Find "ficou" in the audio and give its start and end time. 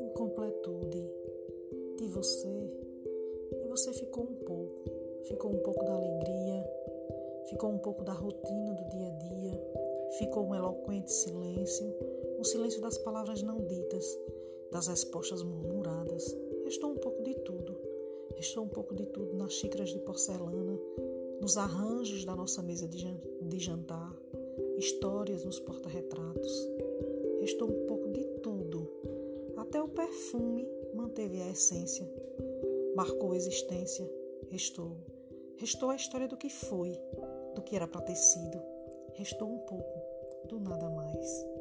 3.92-4.24, 5.24-5.52, 7.50-7.70, 10.18-10.46